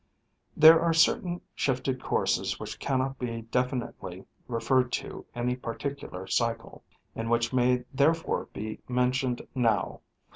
—There 0.63 0.81
are 0.81 0.95
certain 0.95 1.41
shifted 1.53 2.01
courses 2.01 2.59
which 2.59 2.79
cannot 2.79 3.19
be 3.19 3.43
definitely 3.43 4.25
referred 4.47 4.91
to 4.93 5.27
any 5.35 5.55
particu 5.55 6.11
lar 6.11 6.25
cycle, 6.25 6.83
and 7.15 7.29
which 7.29 7.53
may 7.53 7.83
therefore 7.93 8.47
be 8.51 8.79
mentioned 8.87 9.43
now. 9.53 10.01